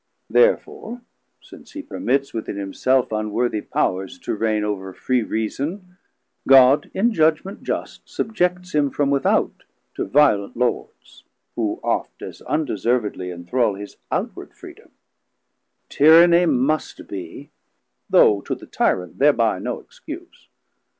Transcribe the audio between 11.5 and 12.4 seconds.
Who oft